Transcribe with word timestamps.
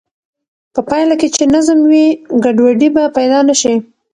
په 0.73 0.79
پایله 0.89 1.15
کې 1.19 1.27
چې 1.35 1.43
نظم 1.55 1.79
وي، 1.89 2.07
ګډوډي 2.43 2.89
به 2.95 3.03
پیدا 3.17 3.39
نه 3.49 3.55
شي. 3.61 3.75